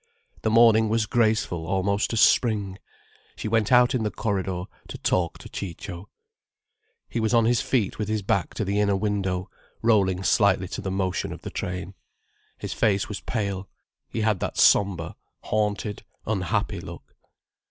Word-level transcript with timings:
The 0.41 0.49
morning 0.49 0.89
was 0.89 1.05
graceful 1.05 1.67
almost 1.67 2.11
as 2.11 2.19
spring. 2.21 2.79
She 3.35 3.47
went 3.47 3.71
out 3.71 3.93
in 3.93 4.01
the 4.01 4.09
corridor 4.09 4.63
to 4.87 4.97
talk 4.97 5.37
to 5.37 5.47
Ciccio. 5.47 6.09
He 7.07 7.19
was 7.19 7.35
on 7.35 7.45
his 7.45 7.61
feet 7.61 7.99
with 7.99 8.07
his 8.07 8.23
back 8.23 8.55
to 8.55 8.65
the 8.65 8.79
inner 8.79 8.95
window, 8.95 9.47
rolling 9.83 10.23
slightly 10.23 10.67
to 10.69 10.81
the 10.81 10.89
motion 10.89 11.31
of 11.31 11.43
the 11.43 11.51
train. 11.51 11.93
His 12.57 12.73
face 12.73 13.09
was 13.09 13.19
pale, 13.21 13.69
he 14.09 14.21
had 14.21 14.39
that 14.39 14.57
sombre, 14.57 15.15
haunted, 15.41 16.01
unhappy 16.25 16.79
look. 16.79 17.15